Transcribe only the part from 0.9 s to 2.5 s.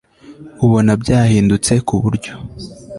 byahindutse ku buryo